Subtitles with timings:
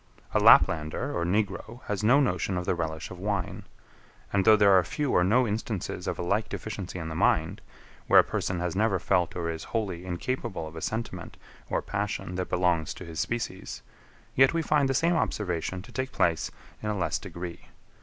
[0.33, 3.65] A Laplander or Negro has no notion of the relish of wine.
[4.33, 7.61] And though there are few or no instances of a like deficiency in the mind,
[8.07, 11.37] where a person has never felt or is wholly incapable of a sentiment
[11.69, 13.83] or passion that belongs to his species;
[14.33, 16.49] yet we find the same observation to take place
[16.81, 17.67] in a less degree.